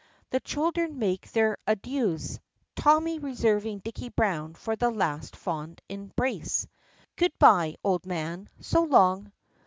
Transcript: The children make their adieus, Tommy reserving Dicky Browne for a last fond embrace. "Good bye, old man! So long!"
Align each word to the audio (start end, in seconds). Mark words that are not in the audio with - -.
The 0.31 0.39
children 0.39 0.97
make 0.97 1.31
their 1.31 1.59
adieus, 1.67 2.39
Tommy 2.75 3.19
reserving 3.19 3.81
Dicky 3.85 4.09
Browne 4.09 4.55
for 4.55 4.75
a 4.81 4.89
last 4.89 5.35
fond 5.35 5.79
embrace. 5.89 6.65
"Good 7.17 7.37
bye, 7.37 7.75
old 7.83 8.07
man! 8.07 8.49
So 8.61 8.81
long!" 8.81 9.31